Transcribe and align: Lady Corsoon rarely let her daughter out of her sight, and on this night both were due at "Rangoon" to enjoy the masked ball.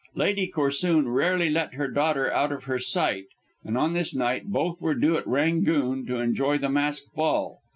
Lady 0.15 0.47
Corsoon 0.47 1.07
rarely 1.07 1.47
let 1.51 1.75
her 1.75 1.87
daughter 1.87 2.33
out 2.33 2.51
of 2.51 2.63
her 2.63 2.79
sight, 2.79 3.25
and 3.63 3.77
on 3.77 3.93
this 3.93 4.15
night 4.15 4.45
both 4.45 4.81
were 4.81 4.95
due 4.95 5.15
at 5.15 5.27
"Rangoon" 5.27 6.07
to 6.07 6.15
enjoy 6.17 6.57
the 6.57 6.69
masked 6.69 7.13
ball. 7.13 7.59